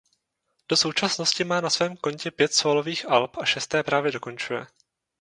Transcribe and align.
Do 0.69 0.75
současnosti 0.77 1.43
má 1.43 1.61
na 1.61 1.69
svém 1.69 1.97
kontě 1.97 2.31
pět 2.31 2.53
sólových 2.53 3.09
alb 3.09 3.37
a 3.37 3.45
šesté 3.45 3.83
právě 3.83 4.11
dokončuje. 4.11 4.67